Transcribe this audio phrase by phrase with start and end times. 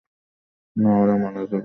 [0.75, 1.59] না, ওরা মারা যাবে।